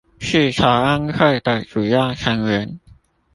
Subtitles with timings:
[0.17, 2.79] 是籌安會的主要成員